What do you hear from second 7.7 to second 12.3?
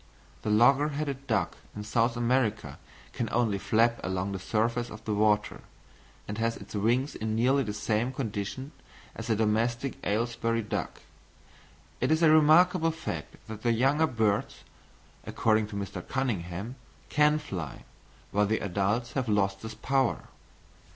same condition as the domestic Aylesbury duck: it is